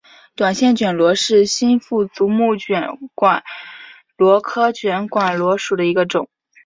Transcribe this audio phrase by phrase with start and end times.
[0.33, 3.43] 断线卷管螺是新腹足目卷管
[4.17, 6.27] 螺科卷管螺属的一个种。